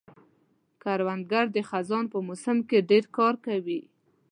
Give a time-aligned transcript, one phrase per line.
[0.81, 3.81] کروندګر د خزان په موسم کې ډېر کار کوي